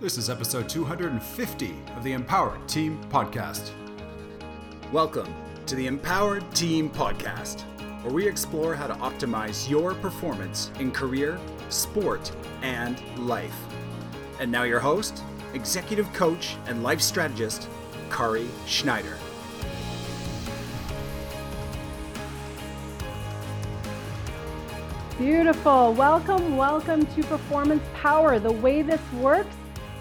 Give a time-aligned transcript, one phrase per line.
[0.00, 3.72] This is episode 250 of the Empowered Team Podcast.
[4.92, 5.28] Welcome
[5.66, 7.60] to the Empowered Team Podcast,
[8.02, 12.32] where we explore how to optimize your performance in career, sport,
[12.62, 13.54] and life.
[14.40, 17.68] And now, your host, executive coach, and life strategist,
[18.08, 19.18] Kari Schneider.
[25.18, 25.92] Beautiful.
[25.92, 28.38] Welcome, welcome to Performance Power.
[28.38, 29.54] The way this works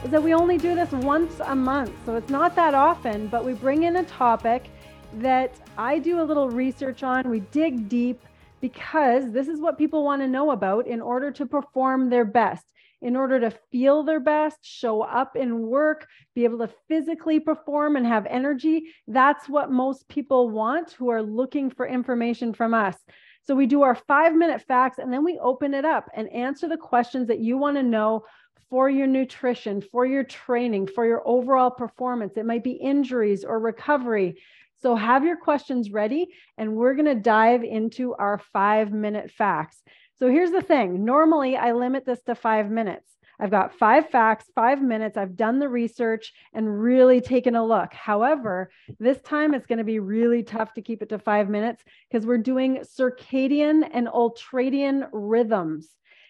[0.04, 1.92] is that we only do this once a month.
[2.06, 4.70] So it's not that often, but we bring in a topic
[5.16, 7.30] that I do a little research on.
[7.30, 8.22] We dig deep
[8.62, 12.66] because this is what people want to know about in order to perform their best,
[13.02, 17.98] in order to feel their best, show up in work, be able to physically perform
[17.98, 18.94] and have energy.
[19.08, 22.96] That's what most people want who are looking for information from us.
[23.44, 26.70] So we do our five minute facts and then we open it up and answer
[26.70, 28.24] the questions that you want to know
[28.70, 32.38] for your nutrition, for your training, for your overall performance.
[32.38, 34.42] It might be injuries or recovery.
[34.82, 39.82] So have your questions ready, and we're going to dive into our five minute facts.
[40.20, 43.10] So here's the thing normally, I limit this to five minutes.
[43.42, 45.16] I've got five facts, five minutes.
[45.16, 47.94] I've done the research and really taken a look.
[47.94, 51.82] However, this time it's going to be really tough to keep it to five minutes
[52.10, 55.88] because we're doing circadian and ultradian rhythms.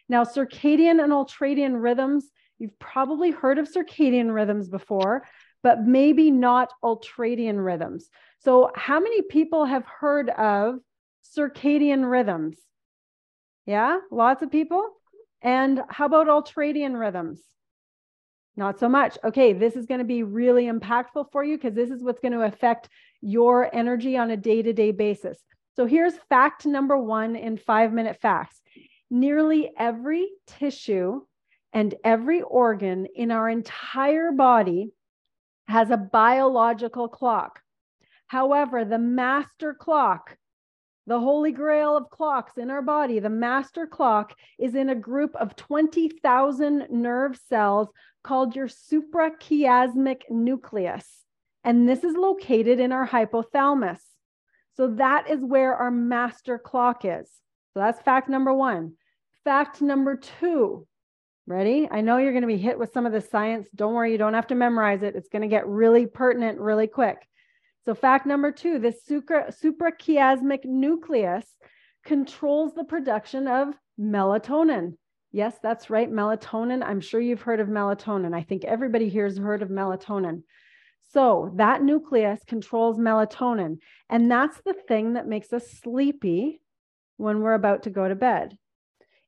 [0.09, 5.23] Now, circadian and ultradian rhythms, you've probably heard of circadian rhythms before,
[5.61, 8.09] but maybe not ultradian rhythms.
[8.39, 10.79] So, how many people have heard of
[11.37, 12.57] circadian rhythms?
[13.67, 14.83] Yeah, lots of people.
[15.41, 17.41] And how about ultradian rhythms?
[18.57, 19.17] Not so much.
[19.23, 22.33] Okay, this is going to be really impactful for you because this is what's going
[22.33, 22.89] to affect
[23.21, 25.37] your energy on a day to day basis.
[25.75, 28.59] So, here's fact number one in five minute facts
[29.09, 31.21] nearly every tissue
[31.73, 34.91] and every organ in our entire body
[35.67, 37.61] has a biological clock.
[38.27, 40.37] However, the master clock,
[41.07, 45.35] the holy grail of clocks in our body, the master clock is in a group
[45.35, 47.87] of 20,000 nerve cells
[48.23, 51.07] called your suprachiasmatic nucleus.
[51.63, 54.01] And this is located in our hypothalamus.
[54.75, 57.29] So that is where our master clock is.
[57.73, 58.93] So that's fact number one.
[59.49, 60.85] Fact number two.
[61.47, 61.87] Ready?
[61.89, 63.67] I know you're going to be hit with some of the science.
[63.73, 65.15] Don't worry, you don't have to memorize it.
[65.15, 67.27] It's going to get really pertinent really quick.
[67.83, 71.47] So, fact number two this supra, suprachiasmatic nucleus
[72.05, 74.93] controls the production of melatonin.
[75.31, 76.83] Yes, that's right, melatonin.
[76.85, 78.35] I'm sure you've heard of melatonin.
[78.35, 80.43] I think everybody here has heard of melatonin.
[81.11, 83.79] So, that nucleus controls melatonin,
[84.11, 86.61] and that's the thing that makes us sleepy
[87.17, 88.55] when we're about to go to bed.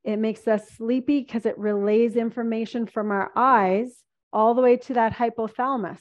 [0.04, 4.04] It makes us sleepy because it relays information from our eyes
[4.34, 6.00] all the way to that hypothalamus.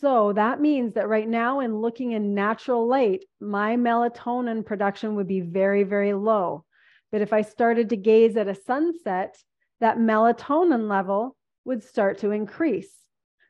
[0.00, 5.26] So that means that right now, in looking in natural light, my melatonin production would
[5.26, 6.64] be very, very low.
[7.10, 9.36] But if I started to gaze at a sunset,
[9.80, 12.94] that melatonin level would start to increase.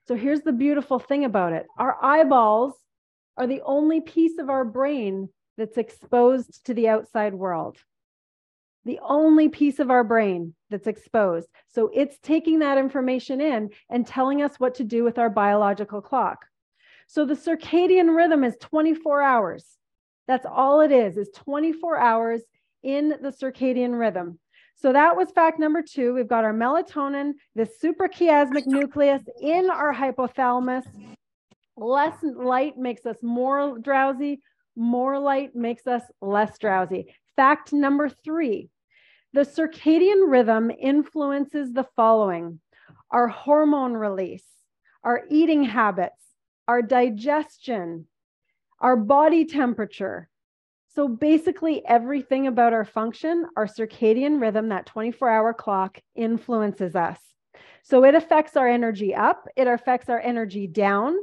[0.07, 2.75] So here's the beautiful thing about it our eyeballs
[3.37, 7.77] are the only piece of our brain that's exposed to the outside world
[8.89, 11.47] the only piece of our brain that's exposed.
[11.69, 16.01] So it's taking that information in and telling us what to do with our biological
[16.01, 16.47] clock.
[17.07, 19.67] So the circadian rhythm is 24 hours.
[20.27, 22.41] That's all it is, is 24 hours
[22.83, 24.39] in the circadian rhythm.
[24.75, 26.15] So that was fact number two.
[26.15, 30.87] We've got our melatonin, the suprachiasmatic nucleus in our hypothalamus.
[31.77, 34.41] Less light makes us more drowsy.
[34.77, 37.15] More light makes us less drowsy.
[37.37, 38.71] Fact number three
[39.33, 42.61] the circadian rhythm influences the following
[43.11, 44.45] our hormone release,
[45.03, 46.23] our eating habits,
[46.67, 48.07] our digestion,
[48.81, 50.29] our body temperature.
[50.95, 57.19] So basically, everything about our function, our circadian rhythm, that 24 hour clock influences us.
[57.83, 61.17] So it affects our energy up, it affects our energy down.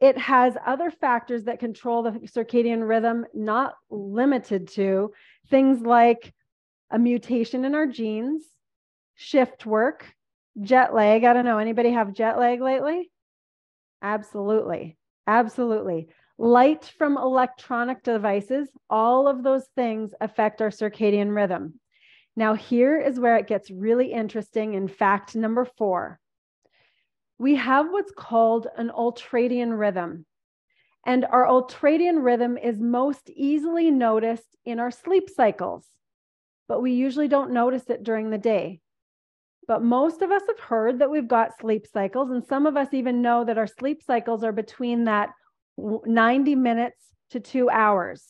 [0.00, 5.12] It has other factors that control the circadian rhythm, not limited to
[5.50, 6.32] things like
[6.90, 8.42] a mutation in our genes,
[9.14, 10.14] shift work,
[10.60, 11.24] jet lag.
[11.24, 11.58] I don't know.
[11.58, 13.10] Anybody have jet lag lately?
[14.02, 14.96] Absolutely.
[15.26, 16.08] Absolutely.
[16.38, 21.78] Light from electronic devices, all of those things affect our circadian rhythm.
[22.34, 26.18] Now, here is where it gets really interesting in fact number four.
[27.38, 30.24] We have what's called an ultradian rhythm.
[31.06, 35.86] And our ultradian rhythm is most easily noticed in our sleep cycles
[36.70, 38.78] but we usually don't notice it during the day.
[39.66, 42.94] But most of us have heard that we've got sleep cycles, and some of us
[42.94, 45.30] even know that our sleep cycles are between that
[45.76, 48.24] 90 minutes to two hours.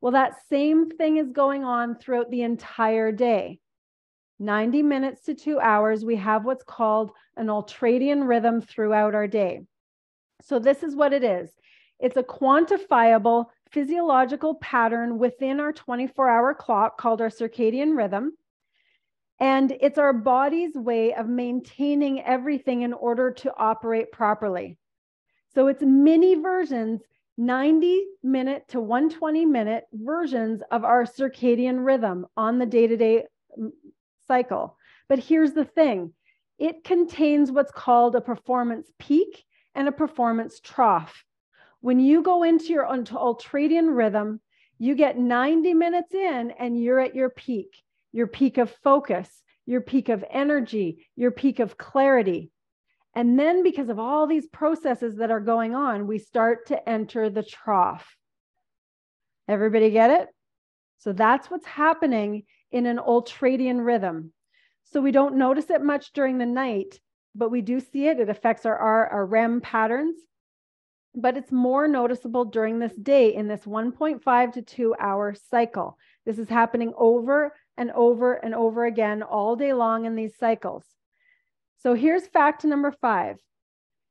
[0.00, 3.60] Well, that same thing is going on throughout the entire day.
[4.40, 9.60] 90 minutes to two hours, we have what's called an ultradian rhythm throughout our day.
[10.42, 11.48] So, this is what it is
[12.00, 18.36] it's a quantifiable physiological pattern within our 24 hour clock called our circadian rhythm.
[19.38, 24.76] And it's our body's way of maintaining everything in order to operate properly.
[25.54, 27.00] So, it's mini versions
[27.38, 33.24] 90 minute to 120 minute versions of our circadian rhythm on the day to day
[34.28, 34.76] cycle.
[35.08, 36.12] But here's the thing
[36.58, 39.44] it contains what's called a performance peak
[39.74, 41.24] and a performance trough.
[41.80, 44.40] When you go into your ultradian rhythm,
[44.78, 47.82] you get 90 minutes in and you're at your peak,
[48.12, 49.28] your peak of focus,
[49.66, 52.50] your peak of energy, your peak of clarity.
[53.14, 57.28] And then, because of all these processes that are going on, we start to enter
[57.28, 58.16] the trough.
[59.48, 60.28] Everybody get it?
[60.98, 64.32] So that's what's happening in an ultradian rhythm.
[64.84, 67.00] So we don't notice it much during the night,
[67.34, 68.20] but we do see it.
[68.20, 70.16] It affects our, our, our REM patterns,
[71.14, 75.98] but it's more noticeable during this day in this 1.5 to 2 hour cycle.
[76.24, 80.84] This is happening over and over and over again all day long in these cycles.
[81.78, 83.38] So here's fact number five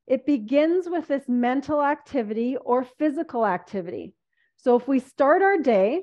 [0.07, 4.13] it begins with this mental activity or physical activity.
[4.57, 6.01] So if we start our day,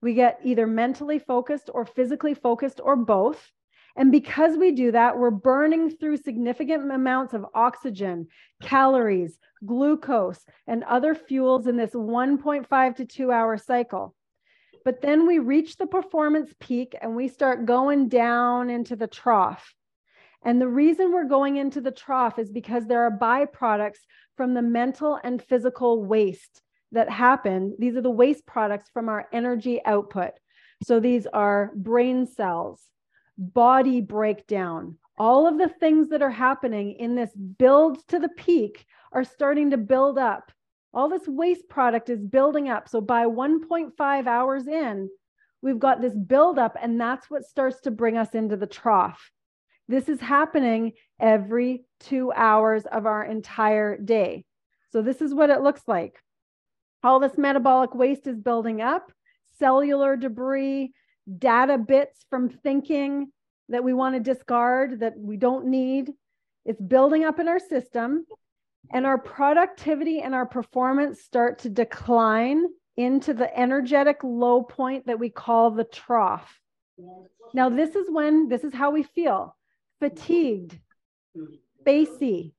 [0.00, 3.50] we get either mentally focused or physically focused or both.
[4.00, 8.28] And because we do that, we're burning through significant amounts of oxygen,
[8.62, 14.14] calories, glucose, and other fuels in this 1.5 to 2 hour cycle.
[14.86, 19.74] But then we reach the performance peak and we start going down into the trough.
[20.42, 24.00] And the reason we're going into the trough is because there are byproducts
[24.34, 26.62] from the mental and physical waste
[26.92, 27.76] that happen.
[27.78, 30.30] These are the waste products from our energy output.
[30.84, 32.80] So these are brain cells,
[33.40, 38.86] body breakdown, all of the things that are happening in this build to the peak
[39.12, 40.52] are starting to build up.
[40.92, 42.88] All this waste product is building up.
[42.88, 45.08] So by 1.5 hours in,
[45.62, 49.30] we've got this buildup, and that's what starts to bring us into the trough.
[49.88, 54.44] This is happening every two hours of our entire day.
[54.92, 56.20] So, this is what it looks like.
[57.02, 59.12] All this metabolic waste is building up,
[59.58, 60.92] cellular debris,
[61.38, 63.30] data bits from thinking
[63.68, 66.10] that we want to discard, that we don't need.
[66.64, 68.26] It's building up in our system,
[68.92, 72.66] and our productivity and our performance start to decline
[72.96, 76.60] into the energetic low point that we call the trough.
[77.54, 79.56] Now, this is when, this is how we feel
[80.00, 80.78] fatigued,
[81.86, 82.52] spacey,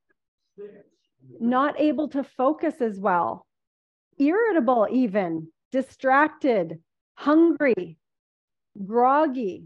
[1.39, 3.45] not able to focus as well,
[4.18, 6.79] irritable, even distracted,
[7.15, 7.97] hungry,
[8.86, 9.66] groggy.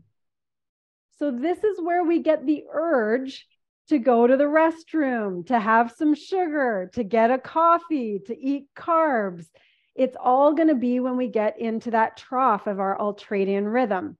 [1.17, 3.47] So, this is where we get the urge
[3.89, 8.65] to go to the restroom, to have some sugar, to get a coffee, to eat
[8.75, 9.45] carbs.
[9.93, 14.17] It's all going to be when we get into that trough of our ultradian rhythm.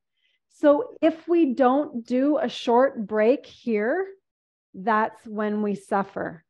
[0.50, 4.08] So if we don't do a short break here,
[4.74, 6.46] that's when we suffer.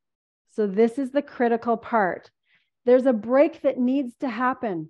[0.52, 2.30] So this is the critical part.
[2.86, 4.90] There's a break that needs to happen.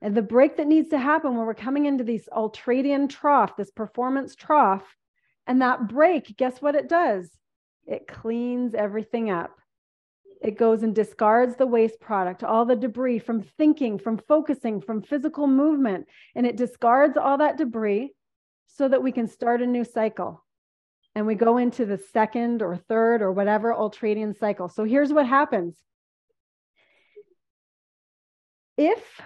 [0.00, 3.70] And the break that needs to happen when we're coming into this ultradian trough, this
[3.70, 4.84] performance trough,
[5.46, 7.30] and that break, guess what it does?
[7.86, 9.58] It cleans everything up.
[10.40, 15.02] It goes and discards the waste product, all the debris from thinking, from focusing, from
[15.02, 18.12] physical movement, and it discards all that debris
[18.68, 20.44] so that we can start a new cycle.
[21.16, 24.68] And we go into the second or third or whatever ultradian cycle.
[24.68, 25.76] So here's what happens.
[28.76, 29.20] If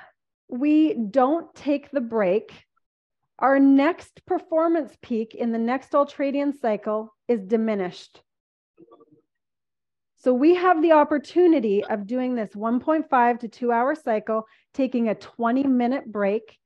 [0.53, 2.53] we don't take the break,
[3.39, 8.21] our next performance peak in the next ultradian cycle is diminished.
[10.17, 15.15] So we have the opportunity of doing this 1.5 to 2 hour cycle, taking a
[15.15, 16.59] 20 minute break.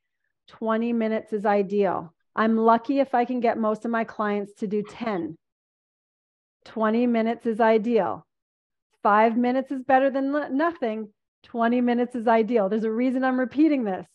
[0.49, 2.12] 20 minutes is ideal.
[2.35, 5.38] I'm lucky if I can get most of my clients to do 10.
[6.66, 8.26] 20 minutes is ideal.
[9.02, 11.09] Five minutes is better than nothing.
[11.46, 12.68] 20 minutes is ideal.
[12.68, 14.06] There's a reason I'm repeating this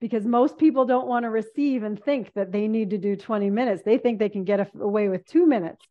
[0.00, 3.50] because most people don't want to receive and think that they need to do 20
[3.50, 3.82] minutes.
[3.84, 5.84] They think they can get away with two minutes.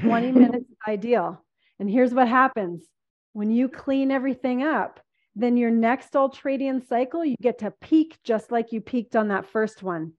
[0.00, 1.42] 20 minutes is ideal.
[1.78, 2.84] And here's what happens
[3.32, 5.00] when you clean everything up,
[5.34, 9.46] then your next ultradian cycle, you get to peak just like you peaked on that
[9.46, 10.12] first one.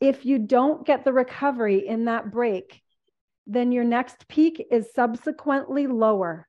[0.00, 2.82] If you don't get the recovery in that break,
[3.46, 6.48] then your next peak is subsequently lower.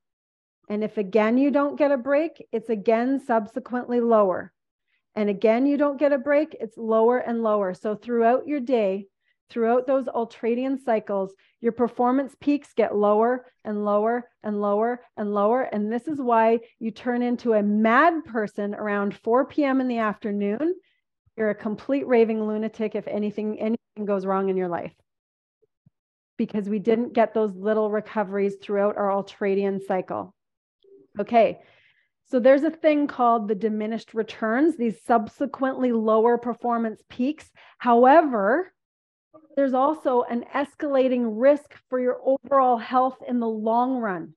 [0.70, 4.54] And if again you don't get a break, it's again subsequently lower.
[5.16, 7.74] And again you don't get a break, it's lower and lower.
[7.74, 9.08] So throughout your day,
[9.50, 15.64] throughout those ultradian cycles, your performance peaks get lower and lower and lower and lower.
[15.64, 19.82] And this is why you turn into a mad person around 4 p.m.
[19.82, 20.76] in the afternoon.
[21.36, 24.94] You're a complete raving lunatic if anything anything goes wrong in your life.
[26.38, 30.36] Because we didn't get those little recoveries throughout our ultradian cycle.
[31.18, 31.60] Okay.
[32.26, 37.50] So there's a thing called the diminished returns, these subsequently lower performance peaks.
[37.80, 38.72] However,
[39.56, 44.34] there's also an escalating risk for your overall health in the long run.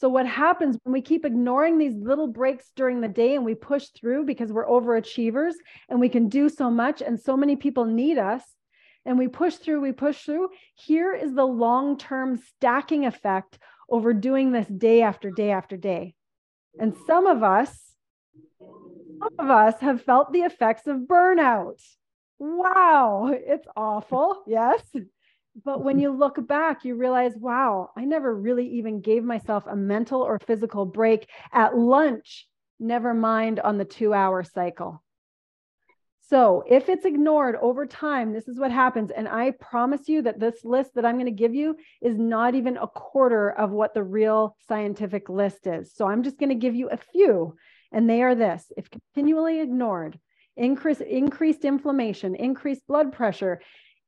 [0.00, 3.54] So, what happens when we keep ignoring these little breaks during the day and we
[3.54, 5.54] push through because we're overachievers
[5.88, 8.42] and we can do so much and so many people need us
[9.04, 10.50] and we push through, we push through?
[10.74, 13.58] Here is the long term stacking effect
[13.88, 16.14] over doing this day after day after day.
[16.78, 17.94] And some of us,
[18.58, 21.80] some of us have felt the effects of burnout
[22.38, 24.42] wow, it's awful.
[24.46, 24.82] Yes.
[25.64, 29.74] But when you look back, you realize, wow, I never really even gave myself a
[29.74, 32.46] mental or physical break at lunch,
[32.78, 35.02] never mind on the two hour cycle.
[36.28, 39.10] So, if it's ignored over time, this is what happens.
[39.10, 42.54] And I promise you that this list that I'm going to give you is not
[42.54, 45.94] even a quarter of what the real scientific list is.
[45.94, 47.56] So, I'm just going to give you a few,
[47.92, 50.18] and they are this if continually ignored,
[50.54, 53.62] increase, increased inflammation, increased blood pressure,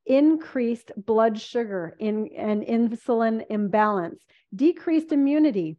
[0.04, 4.22] increased blood sugar in, and insulin imbalance,
[4.54, 5.78] decreased immunity,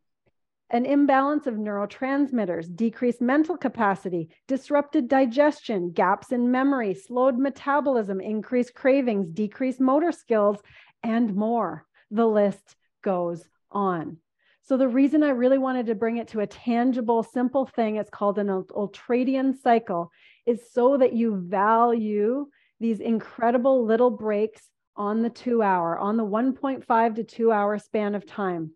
[0.72, 8.74] an imbalance of neurotransmitters, decreased mental capacity, disrupted digestion, gaps in memory, slowed metabolism, increased
[8.74, 10.60] cravings, decreased motor skills,
[11.04, 11.86] and more.
[12.10, 14.18] The list goes on.
[14.64, 18.10] So, the reason I really wanted to bring it to a tangible, simple thing, it's
[18.10, 20.10] called an ultradian cycle,
[20.46, 22.48] is so that you value
[22.80, 28.16] these incredible little breaks on the two hour, on the 1.5 to two hour span
[28.16, 28.72] of time.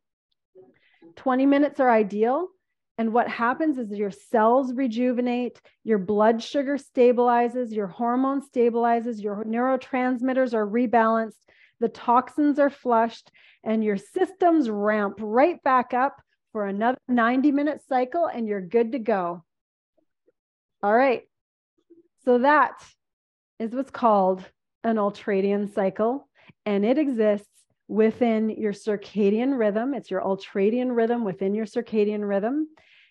[1.16, 2.50] 20 minutes are ideal.
[2.98, 9.44] And what happens is your cells rejuvenate, your blood sugar stabilizes, your hormone stabilizes, your
[9.44, 11.34] neurotransmitters are rebalanced,
[11.82, 13.32] the toxins are flushed,
[13.64, 16.22] and your systems ramp right back up
[16.54, 19.44] for another 90 minute cycle, and you're good to go.
[20.82, 21.24] All right.
[22.24, 22.82] So that
[23.60, 24.44] is what's called
[24.86, 26.30] an ultradian cycle,
[26.66, 27.50] and it exists
[27.88, 29.94] within your circadian rhythm.
[29.94, 32.68] It's your ultradian rhythm within your circadian rhythm,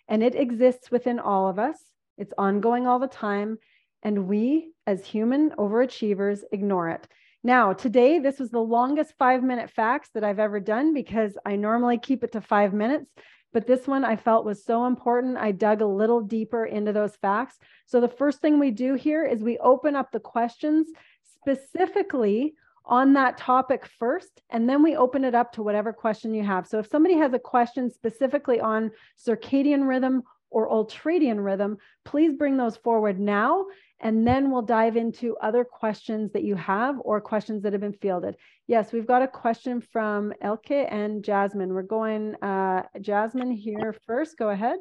[0.09, 1.79] and it exists within all of us.
[2.19, 3.59] It's ongoing all the time,
[4.03, 7.07] and we, as human overachievers, ignore it.
[7.43, 11.57] Now, today, this was the longest five minute facts that I've ever done because I
[11.57, 13.11] normally keep it to five minutes.
[13.53, 15.37] But this one I felt was so important.
[15.37, 17.57] I dug a little deeper into those facts.
[17.87, 20.89] So the first thing we do here is we open up the questions
[21.37, 22.55] specifically
[22.87, 26.67] on that topic first, and then we open it up to whatever question you have.
[26.67, 32.57] So if somebody has a question specifically on circadian rhythm or ultradian rhythm, please bring
[32.57, 33.67] those forward now.
[34.01, 37.95] And then we'll dive into other questions that you have or questions that have been
[37.95, 38.37] fielded.
[38.67, 41.73] Yes, we've got a question from Elke and Jasmine.
[41.73, 44.37] We're going, uh, Jasmine here first.
[44.37, 44.79] Go ahead.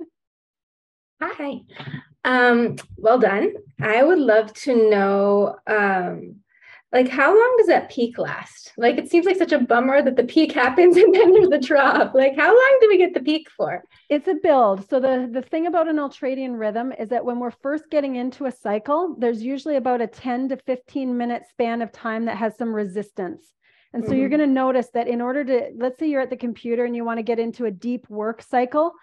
[1.22, 1.62] Hi.
[2.26, 3.54] Um, well done.
[3.82, 6.43] I would love to know um,
[6.94, 8.72] like how long does that peak last?
[8.78, 11.58] Like it seems like such a bummer that the peak happens and then there's the
[11.58, 12.14] drop.
[12.14, 13.84] Like how long do we get the peak for?
[14.10, 14.88] It's a build.
[14.90, 18.46] So the the thing about an ultradian rhythm is that when we're first getting into
[18.46, 22.58] a cycle there's usually about a 10 to 15 minute span of time that has
[22.58, 23.54] some resistance.
[23.94, 24.20] And so mm-hmm.
[24.20, 26.96] you're going to notice that in order to let's say you're at the computer and
[26.96, 28.94] you want to get into a deep work cycle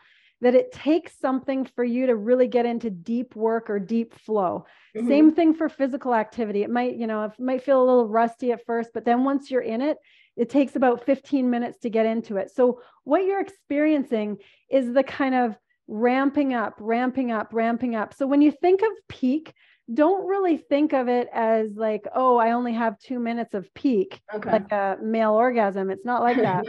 [0.41, 4.65] that it takes something for you to really get into deep work or deep flow.
[4.97, 5.09] Mm-hmm.
[5.09, 6.63] Same thing for physical activity.
[6.63, 9.51] It might, you know, it might feel a little rusty at first, but then once
[9.51, 9.99] you're in it,
[10.37, 12.51] it takes about 15 minutes to get into it.
[12.55, 14.39] So what you're experiencing
[14.71, 15.57] is the kind of
[15.87, 18.15] ramping up, ramping up, ramping up.
[18.15, 19.53] So when you think of peak,
[19.93, 24.21] don't really think of it as like, oh, I only have two minutes of peak,
[24.33, 24.53] okay.
[24.53, 25.91] like a male orgasm.
[25.91, 26.65] It's not like that.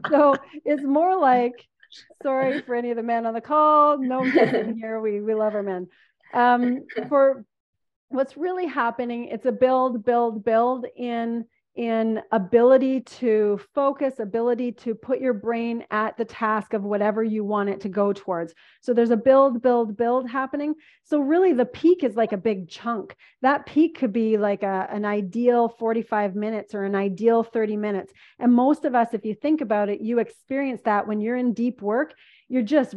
[0.10, 1.66] so it's more like,
[2.22, 3.98] sorry for any of the men on the call.
[3.98, 5.00] No here.
[5.00, 5.88] We we love our men.
[6.32, 7.44] Um, for
[8.08, 11.44] what's really happening, it's a build, build, build in
[11.76, 17.44] in ability to focus, ability to put your brain at the task of whatever you
[17.44, 18.52] want it to go towards.
[18.80, 20.74] So there's a build, build, build happening.
[21.04, 23.14] So really the peak is like a big chunk.
[23.42, 28.12] That peak could be like a, an ideal 45 minutes or an ideal 30 minutes.
[28.38, 31.54] And most of us, if you think about it, you experience that when you're in
[31.54, 32.14] deep work,
[32.48, 32.96] you're just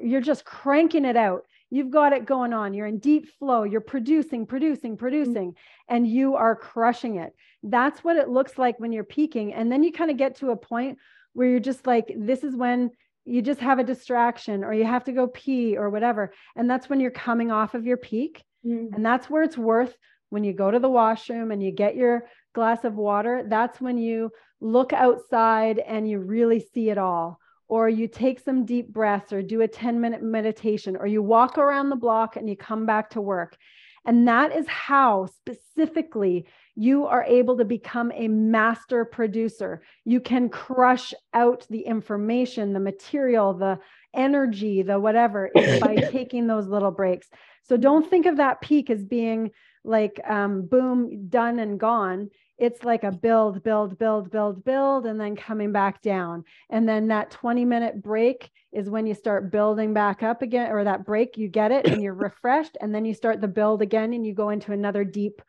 [0.00, 2.74] you're just cranking it out You've got it going on.
[2.74, 3.62] You're in deep flow.
[3.62, 4.98] You're producing, producing, mm.
[4.98, 5.54] producing,
[5.88, 7.34] and you are crushing it.
[7.62, 9.54] That's what it looks like when you're peaking.
[9.54, 10.98] And then you kind of get to a point
[11.32, 12.90] where you're just like, this is when
[13.24, 16.32] you just have a distraction or you have to go pee or whatever.
[16.56, 18.42] And that's when you're coming off of your peak.
[18.66, 18.94] Mm-hmm.
[18.94, 19.96] And that's where it's worth
[20.30, 23.44] when you go to the washroom and you get your glass of water.
[23.46, 27.38] That's when you look outside and you really see it all
[27.68, 31.58] or you take some deep breaths or do a 10 minute meditation or you walk
[31.58, 33.56] around the block and you come back to work.
[34.04, 39.82] And that is how specifically you are able to become a master producer.
[40.04, 43.78] You can crush out the information, the material, the
[44.14, 47.28] energy, the whatever by taking those little breaks.
[47.64, 49.50] So don't think of that peak as being
[49.84, 52.30] like um, boom, done and gone
[52.62, 56.44] it's like a build, build, build, build, build, and then coming back down.
[56.70, 60.84] And then that 20 minute break is when you start building back up again, or
[60.84, 62.76] that break, you get it and you're refreshed.
[62.80, 65.42] And then you start the build again and you go into another deep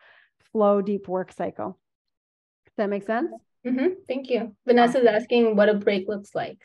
[0.54, 1.78] flow, deep work cycle.
[2.66, 3.30] Does that make sense?
[3.68, 3.88] Mm-hmm.
[4.08, 4.56] Thank you.
[4.66, 6.62] Vanessa is asking what a break looks like.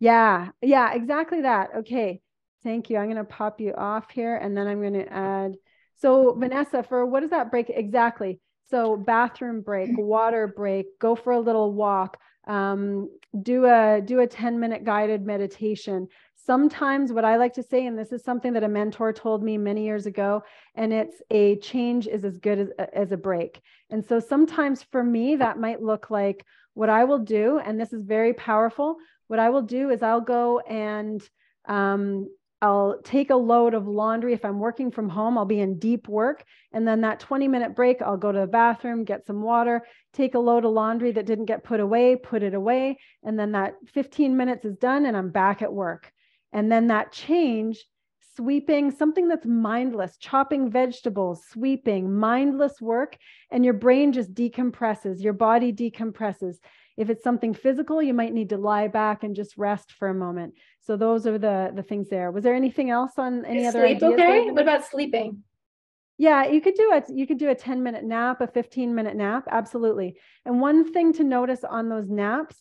[0.00, 1.70] Yeah, yeah, exactly that.
[1.78, 2.20] Okay.
[2.62, 2.98] Thank you.
[2.98, 5.54] I'm going to pop you off here and then I'm going to add.
[5.96, 8.40] So, Vanessa, for what is that break exactly?
[8.70, 13.08] So bathroom break, water break, go for a little walk, um,
[13.42, 16.08] do a do a 10 minute guided meditation.
[16.48, 19.58] Sometimes what I like to say, and this is something that a mentor told me
[19.58, 20.42] many years ago,
[20.74, 23.60] and it's a change is as good as, as a break.
[23.90, 27.92] And so sometimes for me, that might look like what I will do, and this
[27.92, 28.96] is very powerful.
[29.26, 31.20] What I will do is I'll go and
[31.68, 32.30] um,
[32.62, 34.32] I'll take a load of laundry.
[34.32, 36.46] If I'm working from home, I'll be in deep work.
[36.72, 39.82] And then that 20 minute break, I'll go to the bathroom, get some water,
[40.14, 42.98] take a load of laundry that didn't get put away, put it away.
[43.22, 46.10] And then that 15 minutes is done and I'm back at work.
[46.52, 47.84] And then that change,
[48.36, 53.16] sweeping, something that's mindless, chopping vegetables, sweeping, mindless work,
[53.50, 56.56] and your brain just decompresses, your body decompresses.
[56.96, 60.14] If it's something physical, you might need to lie back and just rest for a
[60.14, 60.54] moment.
[60.80, 62.30] So those are the the things there.
[62.30, 64.12] Was there anything else on any Is other sleep ideas?
[64.14, 64.50] Okay.
[64.50, 65.44] What about sleeping?
[66.16, 69.16] Yeah, you could do a You could do a 10 minute nap, a 15 minute
[69.16, 69.46] nap.
[69.48, 70.16] Absolutely.
[70.44, 72.56] And one thing to notice on those naps,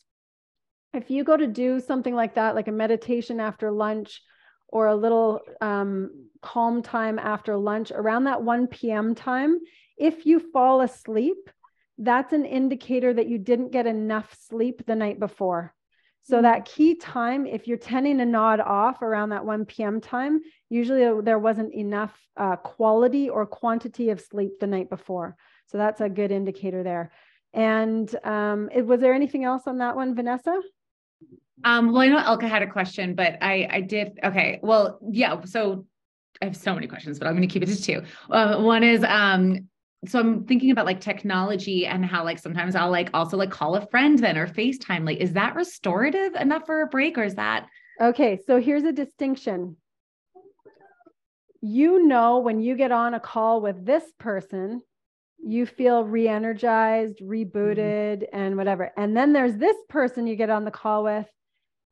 [0.97, 4.21] if you go to do something like that, like a meditation after lunch
[4.67, 9.15] or a little um, calm time after lunch around that 1 p.m.
[9.15, 9.59] time,
[9.97, 11.49] if you fall asleep,
[11.97, 15.73] that's an indicator that you didn't get enough sleep the night before.
[16.23, 16.41] So mm.
[16.41, 20.01] that key time, if you're tending to nod off around that 1 p.m.
[20.01, 25.35] time, usually there wasn't enough uh, quality or quantity of sleep the night before.
[25.67, 27.11] So that's a good indicator there.
[27.53, 30.59] And um, it, was there anything else on that one, Vanessa?
[31.63, 34.59] Um, well, I know Elke had a question, but I I did okay.
[34.61, 35.43] Well, yeah.
[35.45, 35.85] So
[36.41, 38.03] I have so many questions, but I'm going to keep it to two.
[38.29, 39.67] Uh, one is um,
[40.05, 43.75] so I'm thinking about like technology and how like sometimes I'll like also like call
[43.75, 45.05] a friend then or FaceTime.
[45.05, 47.67] Like, is that restorative enough for a break or is that?
[47.99, 49.75] Okay, so here's a distinction.
[51.61, 54.81] You know, when you get on a call with this person,
[55.39, 58.37] you feel re energized, rebooted, mm-hmm.
[58.37, 58.91] and whatever.
[58.97, 61.25] And then there's this person you get on the call with,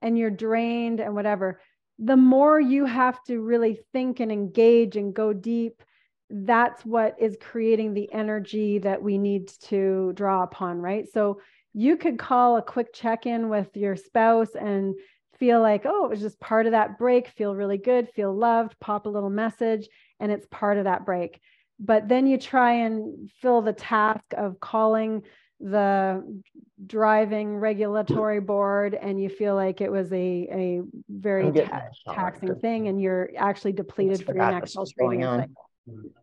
[0.05, 1.59] and you're drained and whatever.
[1.99, 5.81] The more you have to really think and engage and go deep
[6.29, 11.05] that's what is creating the energy that we need to draw upon, right?
[11.11, 11.39] So
[11.73, 14.95] you could call a quick check in with your spouse and
[15.37, 18.79] feel like, oh, it was just part of that break, feel really good, feel loved,
[18.79, 19.87] pop a little message,
[20.19, 21.39] and it's part of that break.
[21.79, 25.23] But then you try and fill the task of calling
[25.59, 26.41] the
[26.85, 31.83] driving regulatory board and you feel like it was a, a very ta-
[32.13, 35.69] taxing thing and you're actually depleted for your next training cycle.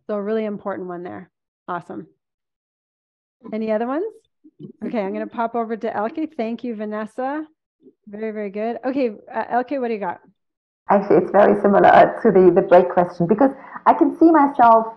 [0.07, 1.31] So a really important one there.
[1.67, 2.07] Awesome.
[3.51, 4.05] Any other ones?
[4.85, 6.29] Okay, I'm going to pop over to Elke.
[6.37, 7.45] Thank you, Vanessa.
[8.07, 8.77] Very, very good.
[8.85, 10.19] Okay, uh, Elke, what do you got?
[10.89, 13.51] Actually, it's very similar to the, the break question because
[13.85, 14.93] I can see myself,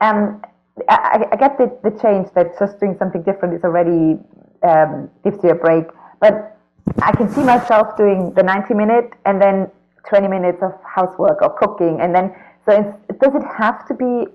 [0.00, 0.40] um,
[0.88, 4.18] I, I get the, the change that just doing something different is already
[4.62, 5.86] um, gives you a break.
[6.20, 6.56] But
[7.02, 9.70] I can see myself doing the 90 minute and then
[10.08, 12.34] 20 minutes of housework or cooking and then
[12.68, 14.26] so does it have to be?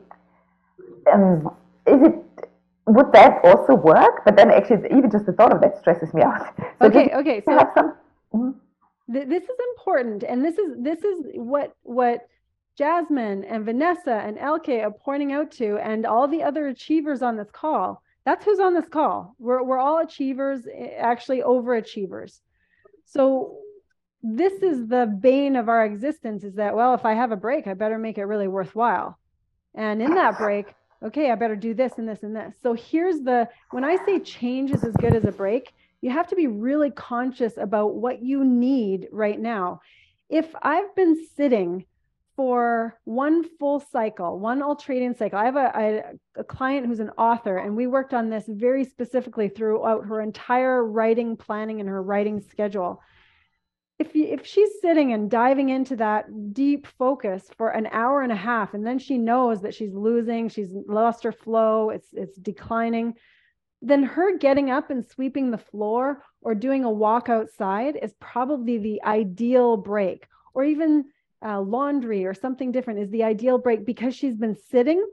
[1.11, 1.55] Um,
[1.85, 2.49] is it
[2.87, 4.25] would that also work?
[4.25, 6.47] But then actually, even just the thought of that stresses me out.
[6.79, 7.41] So okay, okay.
[7.45, 7.93] So have some.
[8.33, 9.13] Mm-hmm.
[9.13, 12.27] th- this is important, and this is this is what what
[12.77, 17.37] Jasmine and Vanessa and Elke are pointing out to, and all the other achievers on
[17.37, 18.01] this call.
[18.25, 19.35] That's who's on this call.
[19.37, 22.39] We're we're all achievers, eh, actually overachievers.
[23.05, 23.57] So
[24.23, 27.67] this is the bane of our existence is that well if i have a break
[27.67, 29.19] i better make it really worthwhile
[29.75, 33.19] and in that break okay i better do this and this and this so here's
[33.19, 36.47] the when i say change is as good as a break you have to be
[36.47, 39.81] really conscious about what you need right now
[40.29, 41.85] if i've been sitting
[42.35, 45.37] for one full cycle, one ultradian cycle.
[45.37, 46.03] I have a, I,
[46.35, 50.83] a client who's an author, and we worked on this very specifically throughout her entire
[50.83, 53.01] writing planning and her writing schedule
[53.99, 58.31] if you, if she's sitting and diving into that deep focus for an hour and
[58.31, 62.37] a half and then she knows that she's losing she's lost her flow it's it's
[62.37, 63.13] declining
[63.81, 68.77] then her getting up and sweeping the floor or doing a walk outside is probably
[68.77, 71.05] the ideal break or even
[71.45, 75.03] uh, laundry or something different is the ideal break because she's been sitting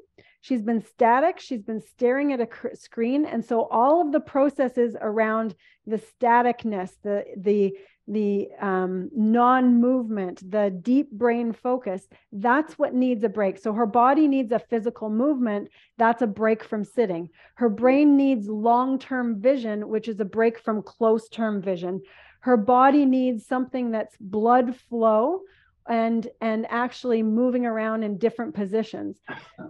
[0.41, 4.21] she's been static she's been staring at a cr- screen and so all of the
[4.21, 5.55] processes around
[5.87, 7.73] the staticness the the
[8.11, 13.57] the um, non movement, the deep brain focus, that's what needs a break.
[13.57, 15.69] So her body needs a physical movement.
[15.97, 17.31] That's a break from sitting.
[17.55, 22.03] Her brain needs long term vision, which is a break from close term vision.
[22.41, 25.43] Her body needs something that's blood flow
[25.91, 29.19] and and actually moving around in different positions.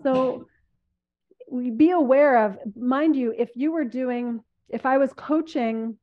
[0.03, 0.47] So
[1.51, 5.97] we be aware of mind you if you were doing if I was coaching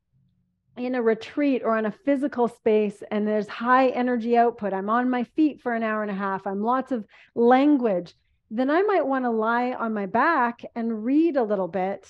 [0.76, 5.08] in a retreat or in a physical space and there's high energy output, I'm on
[5.08, 8.14] my feet for an hour and a half, I'm lots of language,
[8.50, 12.08] then I might want to lie on my back and read a little bit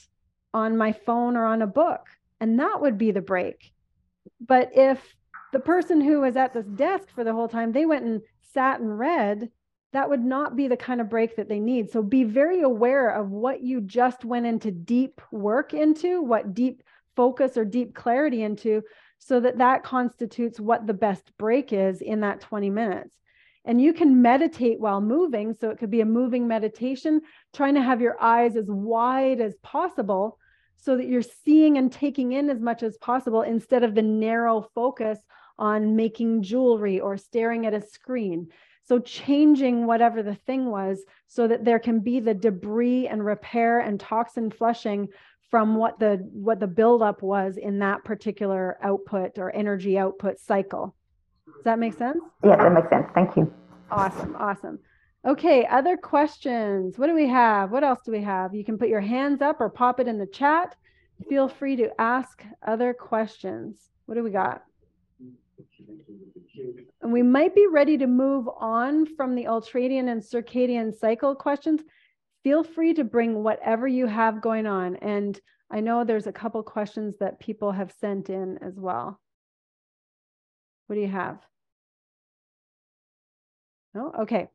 [0.52, 2.06] on my phone or on a book.
[2.40, 3.72] And that would be the break.
[4.40, 5.00] But if
[5.52, 8.20] the person who was at this desk for the whole time, they went and
[8.52, 9.50] sat and read,
[9.92, 11.90] that would not be the kind of break that they need.
[11.90, 16.82] So be very aware of what you just went into deep work into, what deep
[17.16, 18.82] focus or deep clarity into
[19.18, 23.18] so that that constitutes what the best break is in that 20 minutes
[23.68, 27.20] and you can meditate while moving so it could be a moving meditation
[27.52, 30.38] trying to have your eyes as wide as possible
[30.76, 34.66] so that you're seeing and taking in as much as possible instead of the narrow
[34.74, 35.18] focus
[35.58, 38.48] on making jewelry or staring at a screen
[38.88, 43.80] so changing whatever the thing was so that there can be the debris and repair
[43.80, 45.08] and toxin flushing
[45.50, 50.94] from what the what the buildup was in that particular output or energy output cycle.
[51.46, 52.18] Does that make sense?
[52.42, 53.06] Yeah, that makes sense.
[53.14, 53.52] Thank you.
[53.90, 54.78] Awesome, awesome.
[55.26, 56.98] Okay, other questions?
[56.98, 57.70] What do we have?
[57.70, 58.54] What else do we have?
[58.54, 60.76] You can put your hands up or pop it in the chat.
[61.28, 63.90] Feel free to ask other questions.
[64.06, 64.62] What do we got?
[67.02, 71.82] And we might be ready to move on from the ultradian and circadian cycle questions
[72.42, 74.96] feel free to bring whatever you have going on.
[74.96, 75.38] And
[75.70, 79.20] I know there's a couple questions that people have sent in as well.
[80.86, 81.38] What do you have?
[83.94, 84.12] No?
[84.20, 84.48] Okay.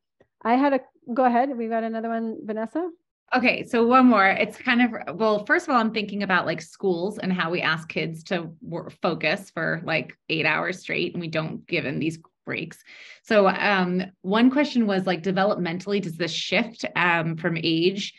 [0.44, 0.80] I had a
[1.14, 1.56] go ahead.
[1.56, 2.90] We got another one, Vanessa.
[3.36, 4.28] Okay, so one more.
[4.28, 7.62] It's kind of well, first of all, I'm thinking about like schools and how we
[7.62, 12.00] ask kids to work, focus for like 8 hours straight and we don't give them
[12.00, 12.84] these breaks.
[13.24, 18.14] So um, one question was like developmentally, does this shift um, from age?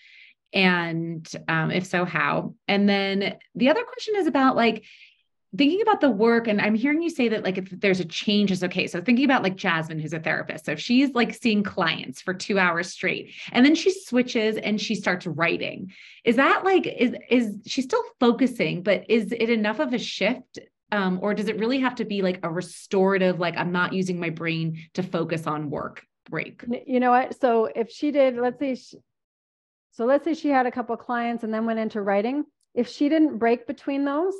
[0.53, 2.55] And um, if so, how?
[2.67, 4.85] And then the other question is about like
[5.57, 8.51] thinking about the work and i'm hearing you say that like if there's a change
[8.51, 8.87] is okay.
[8.87, 10.67] So thinking about like jasmine who's a therapist.
[10.67, 14.81] So if she's like seeing clients for two hours straight and then she switches and
[14.81, 15.93] she starts writing.
[16.25, 20.59] Is that like is is she still focusing but is it enough of a shift
[20.93, 24.21] um, or does it really have to be like a restorative like i'm not using
[24.21, 26.65] my brain to focus on work break?
[26.87, 27.41] You know what?
[27.41, 28.99] So if she did let's say she,
[29.93, 32.45] so let's say she had a couple clients and then went into writing.
[32.75, 34.35] If she didn't break between those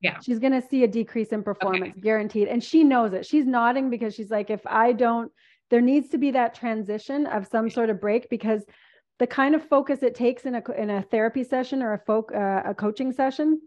[0.00, 0.20] yeah.
[0.20, 2.00] She's going to see a decrease in performance okay.
[2.00, 3.26] guaranteed and she knows it.
[3.26, 5.32] She's nodding because she's like if i don't
[5.70, 8.64] there needs to be that transition of some sort of break because
[9.18, 12.32] the kind of focus it takes in a in a therapy session or a folk
[12.34, 13.60] uh, a coaching session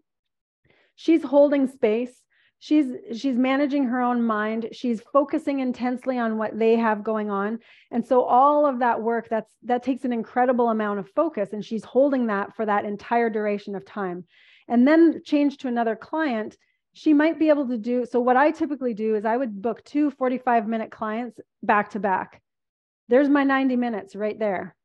[1.02, 2.22] she's holding space.
[2.60, 2.86] She's
[3.18, 4.70] she's managing her own mind.
[4.72, 7.58] She's focusing intensely on what they have going on.
[7.90, 11.66] And so all of that work that's that takes an incredible amount of focus and
[11.66, 14.26] she's holding that for that entire duration of time
[14.72, 16.58] and then change to another client
[16.94, 19.84] she might be able to do so what i typically do is i would book
[19.84, 22.42] two 45 minute clients back to back
[23.10, 24.76] there's my 90 minutes right there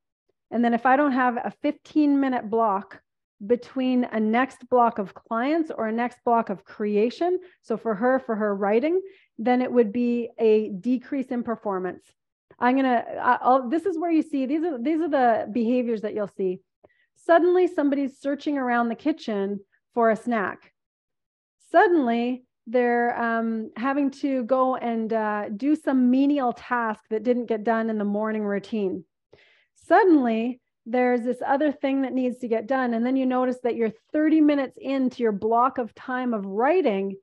[0.51, 3.01] and then if i don't have a 15 minute block
[3.45, 8.19] between a next block of clients or a next block of creation, so for her,
[8.19, 9.01] for her writing,
[9.39, 12.05] then it would be a decrease in performance.
[12.59, 13.05] I'm gonna.
[13.21, 16.61] I'll, this is where you see these are these are the behaviors that you'll see.
[17.15, 19.61] Suddenly, somebody's searching around the kitchen
[19.97, 20.75] for a snack.
[21.73, 27.65] Suddenly, they're um, having to go and uh, do some menial task that didn't get
[27.65, 29.05] done in the morning routine.
[29.89, 32.93] Suddenly, there's this other thing that needs to get done.
[32.93, 37.17] And then you notice that you're 30 minutes into your block of time of writing.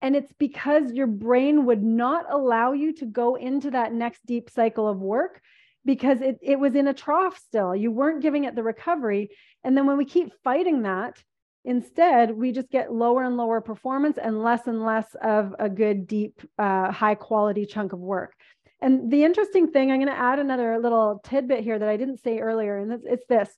[0.00, 4.48] And it's because your brain would not allow you to go into that next deep
[4.48, 5.40] cycle of work
[5.84, 7.74] because it, it was in a trough still.
[7.74, 9.30] You weren't giving it the recovery.
[9.64, 11.20] And then when we keep fighting that,
[11.64, 16.06] instead, we just get lower and lower performance and less and less of a good,
[16.06, 18.34] deep, uh, high quality chunk of work.
[18.80, 22.22] And the interesting thing, I'm going to add another little tidbit here that I didn't
[22.22, 23.48] say earlier, and it's, this.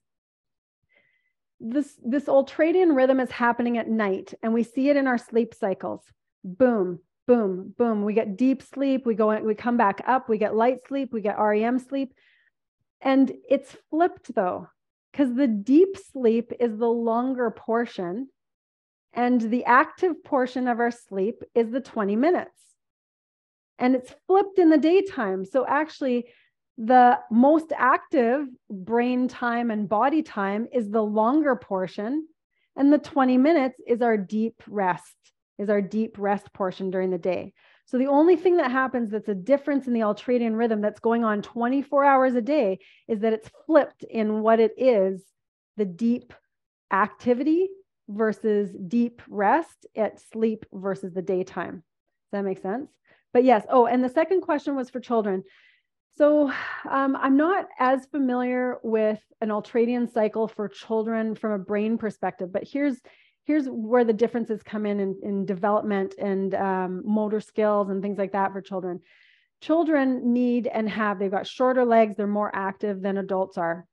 [1.60, 5.54] This, this ultradian rhythm is happening at night, and we see it in our sleep
[5.54, 6.02] cycles.
[6.42, 8.04] Boom, boom, boom.
[8.04, 11.22] We get deep sleep, we go, we come back up, we get light sleep, we
[11.22, 12.12] get REM sleep.
[13.00, 14.68] And it's flipped though,
[15.14, 18.28] because the deep sleep is the longer portion,
[19.12, 22.50] and the active portion of our sleep is the 20 minutes
[23.78, 25.44] and it's flipped in the daytime.
[25.44, 26.26] So actually,
[26.78, 32.26] the most active brain time and body time is the longer portion,
[32.76, 35.14] and the 20 minutes is our deep rest,
[35.58, 37.52] is our deep rest portion during the day.
[37.86, 41.22] So the only thing that happens that's a difference in the ultradian rhythm that's going
[41.24, 45.22] on 24 hours a day is that it's flipped in what it is
[45.76, 46.32] the deep
[46.92, 47.68] activity
[48.08, 51.76] versus deep rest at sleep versus the daytime.
[52.32, 52.90] Does that make sense?
[53.34, 53.66] but yes.
[53.68, 55.42] Oh, and the second question was for children.
[56.16, 56.50] So
[56.88, 62.52] um, I'm not as familiar with an ultradian cycle for children from a brain perspective,
[62.52, 62.96] but here's
[63.44, 68.18] here's where the differences come in in, in development and um, motor skills and things
[68.18, 69.00] like that for children.
[69.60, 73.86] Children need and have they've got shorter legs, they're more active than adults are.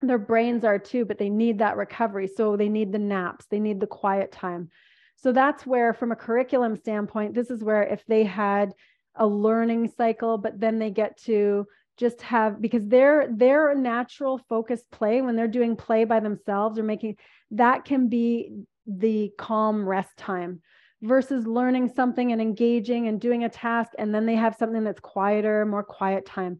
[0.00, 2.26] Their brains are too, but they need that recovery.
[2.26, 4.68] So they need the naps, they need the quiet time.
[5.16, 8.72] So that's where, from a curriculum standpoint, this is where if they had
[9.14, 11.66] a learning cycle, but then they get to
[11.96, 16.82] just have because their their natural focused play when they're doing play by themselves or
[16.82, 17.16] making
[17.50, 20.60] that can be the calm rest time
[21.02, 25.00] versus learning something and engaging and doing a task and then they have something that's
[25.00, 26.58] quieter more quiet time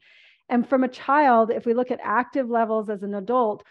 [0.48, 3.64] and from a child if we look at active levels as an adult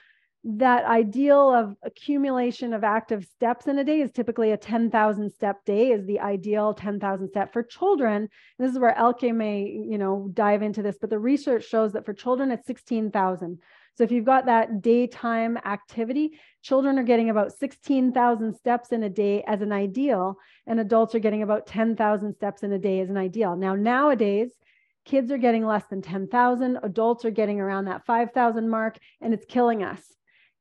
[0.44, 5.64] that ideal of accumulation of active steps in a day is typically a 10,000 step
[5.66, 8.24] day is the ideal 10,000 step for children.
[8.24, 11.94] And this is where Elke may, you know, dive into this, but the research shows
[11.94, 13.60] that for children it's 16,000.
[13.98, 19.10] So if you've got that daytime activity, children are getting about 16,000 steps in a
[19.10, 23.10] day as an ideal, and adults are getting about 10,000 steps in a day as
[23.10, 23.56] an ideal.
[23.56, 24.52] Now, nowadays,
[25.06, 29.46] kids are getting less than 10,000, adults are getting around that 5,000 mark, and it's
[29.46, 30.02] killing us.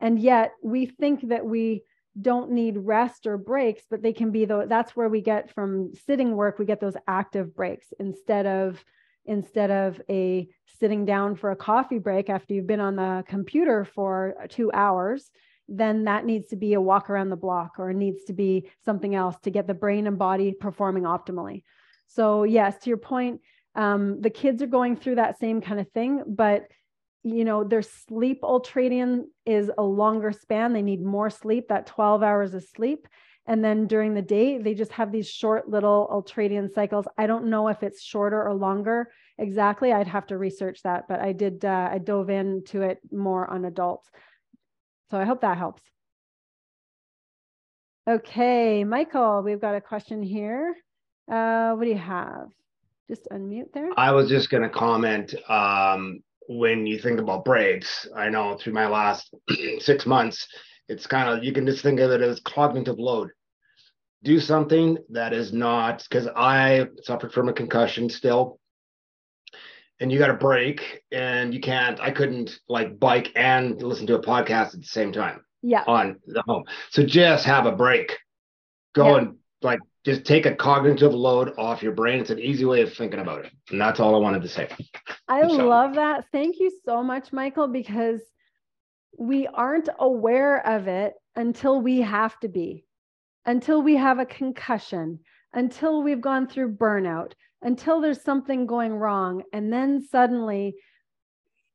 [0.01, 1.85] And yet we think that we
[2.21, 5.93] don't need rest or breaks, but they can be though that's where we get from
[6.07, 8.85] sitting work, we get those active breaks instead of
[9.25, 13.85] instead of a sitting down for a coffee break after you've been on the computer
[13.85, 15.31] for two hours
[15.73, 18.69] then that needs to be a walk around the block or it needs to be
[18.85, 21.63] something else to get the brain and body performing optimally.
[22.09, 23.41] So yes to your point
[23.77, 26.67] um, the kids are going through that same kind of thing but
[27.23, 30.73] you know their sleep ultradian is a longer span.
[30.73, 31.69] They need more sleep.
[31.69, 33.07] That 12 hours of sleep
[33.47, 37.07] and then during the day they just have these short little ultradian cycles.
[37.19, 39.93] I don't know if it's shorter or longer exactly.
[39.93, 43.65] I'd have to research that but i did uh, i dove into it more on
[43.65, 44.09] adults.
[45.11, 45.83] So i hope that helps.
[48.09, 50.75] Okay michael we've got a question here.
[51.31, 52.49] Uh, what do you have?
[53.09, 53.91] Just unmute there.
[53.97, 58.73] I was just going to comment um, when you think about breaks, I know through
[58.73, 59.33] my last
[59.79, 60.49] six months,
[60.91, 63.31] it's kind of you can just think of it as cognitive load.
[64.23, 68.59] Do something that is not because I suffered from a concussion still,
[70.01, 72.01] and you got a break, and you can't.
[72.01, 75.45] I couldn't like bike and listen to a podcast at the same time.
[75.63, 75.85] Yeah.
[75.87, 78.19] On the home, so just have a break.
[78.95, 79.19] Go yeah.
[79.19, 82.21] and like just take a cognitive load off your brain.
[82.21, 83.53] It's an easy way of thinking about it.
[83.71, 84.69] And that's all I wanted to say.
[85.29, 85.69] I so.
[85.69, 86.25] love that.
[86.33, 88.21] Thank you so much, Michael, because
[89.19, 92.85] we aren't aware of it until we have to be,
[93.45, 95.21] until we have a concussion,
[95.53, 99.43] until we've gone through burnout, until there's something going wrong.
[99.53, 100.77] And then suddenly,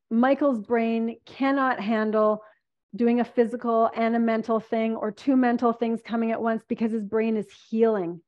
[0.10, 2.41] Michael's brain cannot handle
[2.95, 6.91] doing a physical and a mental thing or two mental things coming at once because
[6.91, 8.21] his brain is healing.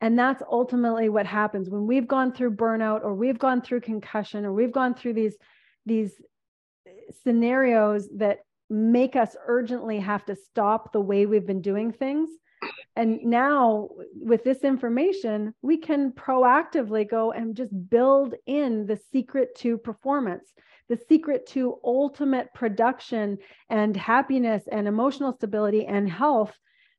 [0.00, 4.44] And that's ultimately what happens when we've gone through burnout or we've gone through concussion
[4.44, 5.36] or we've gone through these
[5.86, 6.20] these
[7.22, 12.30] scenarios that make us urgently have to stop the way we've been doing things.
[12.96, 19.54] And now, with this information, we can proactively go and just build in the secret
[19.58, 20.52] to performance,
[20.88, 26.56] the secret to ultimate production and happiness and emotional stability and health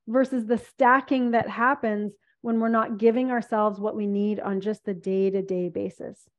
[0.08, 4.86] versus the stacking that happens when we're not giving ourselves what we need on just
[4.86, 6.30] the day to day basis.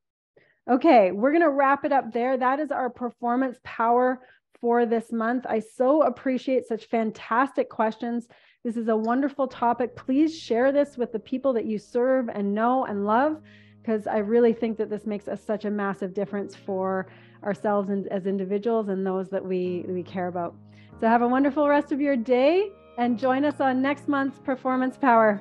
[0.69, 2.37] Okay, we're going to wrap it up there.
[2.37, 4.21] That is our performance power
[4.61, 5.47] for this month.
[5.49, 8.27] I so appreciate such fantastic questions.
[8.65, 9.95] This is a wonderful topic.
[9.95, 13.41] Please share this with the people that you serve and know and love,
[13.81, 17.07] because I really think that this makes us such a massive difference for
[17.45, 20.57] ourselves and as individuals and those that we, we care about.
[20.99, 24.97] So have a wonderful rest of your day and join us on next month's Performance
[24.97, 25.41] Power.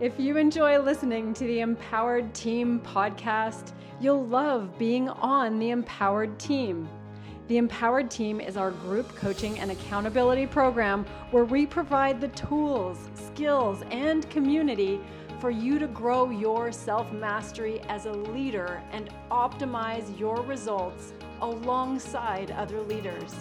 [0.00, 6.38] If you enjoy listening to the Empowered Team podcast, you'll love being on the Empowered
[6.38, 6.88] Team.
[7.48, 13.10] The Empowered Team is our group coaching and accountability program where we provide the tools,
[13.12, 15.02] skills, and community
[15.38, 22.52] for you to grow your self mastery as a leader and optimize your results alongside
[22.52, 23.34] other leaders.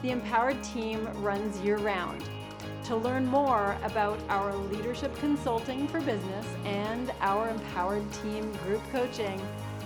[0.00, 2.24] The Empowered Team runs year round
[2.84, 9.40] to learn more about our leadership consulting for business and our empowered team group coaching,